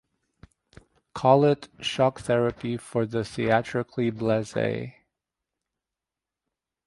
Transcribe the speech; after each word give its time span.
Call 1.13 1.45
it 1.45 1.69
shock 1.79 2.21
therapy 2.21 2.75
for 2.75 3.05
the 3.05 3.23
theatrically 3.23 4.09
blase. 4.09 4.93